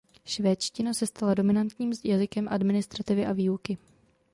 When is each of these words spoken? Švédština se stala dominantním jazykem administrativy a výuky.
Švédština 0.25 0.93
se 0.93 1.07
stala 1.07 1.33
dominantním 1.33 1.93
jazykem 2.03 2.47
administrativy 2.49 3.25
a 3.25 3.33
výuky. 3.33 3.77